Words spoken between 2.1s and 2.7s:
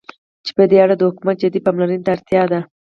اړتيا ده.